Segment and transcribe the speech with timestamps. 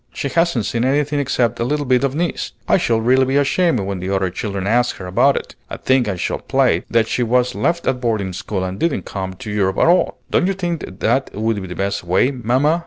[0.11, 2.53] "She hasn't seen anything except a little bit of Nice.
[2.67, 5.53] I shall really be ashamed when the other children ask her about it.
[5.69, 9.35] I think I shall play that she was left at boarding school and didn't come
[9.35, 10.17] to Europe at all!
[10.31, 12.79] Don't you think that would be the best way, mamma?"